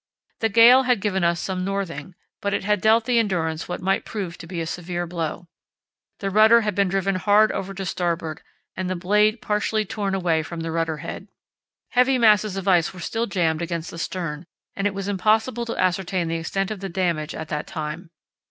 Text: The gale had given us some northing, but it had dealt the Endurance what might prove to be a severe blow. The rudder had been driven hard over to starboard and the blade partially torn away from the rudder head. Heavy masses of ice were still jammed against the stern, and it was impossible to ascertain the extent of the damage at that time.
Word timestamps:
The 0.39 0.49
gale 0.49 0.81
had 0.81 0.99
given 0.99 1.23
us 1.23 1.39
some 1.39 1.63
northing, 1.63 2.15
but 2.41 2.55
it 2.55 2.63
had 2.63 2.81
dealt 2.81 3.05
the 3.05 3.19
Endurance 3.19 3.67
what 3.67 3.83
might 3.83 4.03
prove 4.03 4.35
to 4.39 4.47
be 4.47 4.59
a 4.59 4.65
severe 4.65 5.05
blow. 5.05 5.47
The 6.21 6.31
rudder 6.31 6.61
had 6.61 6.73
been 6.73 6.87
driven 6.89 7.13
hard 7.17 7.51
over 7.51 7.71
to 7.75 7.85
starboard 7.85 8.41
and 8.75 8.89
the 8.89 8.95
blade 8.95 9.43
partially 9.43 9.85
torn 9.85 10.15
away 10.15 10.41
from 10.41 10.61
the 10.61 10.71
rudder 10.71 10.97
head. 11.05 11.27
Heavy 11.89 12.17
masses 12.17 12.57
of 12.57 12.67
ice 12.67 12.95
were 12.95 12.99
still 12.99 13.27
jammed 13.27 13.61
against 13.61 13.91
the 13.91 13.99
stern, 13.99 14.47
and 14.75 14.87
it 14.87 14.95
was 14.95 15.07
impossible 15.07 15.67
to 15.67 15.77
ascertain 15.77 16.27
the 16.27 16.37
extent 16.37 16.71
of 16.71 16.79
the 16.79 16.89
damage 16.89 17.35
at 17.35 17.49
that 17.49 17.67
time. 17.67 18.09